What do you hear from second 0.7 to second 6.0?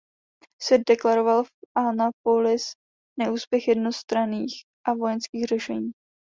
deklaroval v Anapolis neúspěch jednostranných a vojenských řešení.